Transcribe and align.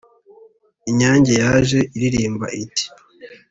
Inyange 0.89 1.31
yaje 1.41 1.79
iririmba 1.95 2.47
iti 2.61 2.85